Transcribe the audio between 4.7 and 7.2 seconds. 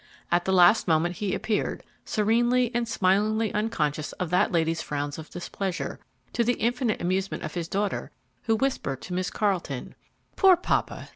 frowns of displeasure, to the infinite